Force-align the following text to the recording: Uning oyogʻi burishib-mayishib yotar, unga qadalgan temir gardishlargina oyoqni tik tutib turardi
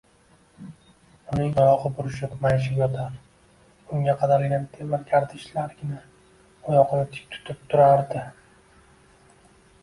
Uning 1.33 1.51
oyogʻi 1.63 1.91
burishib-mayishib 1.97 2.79
yotar, 2.83 3.11
unga 3.97 4.15
qadalgan 4.23 4.65
temir 4.79 5.05
gardishlargina 5.13 6.01
oyoqni 6.73 7.05
tik 7.13 7.29
tutib 7.37 7.63
turardi 7.75 8.25